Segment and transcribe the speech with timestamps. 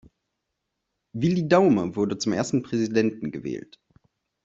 [1.13, 3.79] Willi Daume wurde zum ersten Präsidenten gewählt.